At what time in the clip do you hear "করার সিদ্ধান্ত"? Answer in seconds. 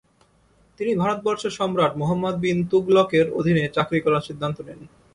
4.01-4.57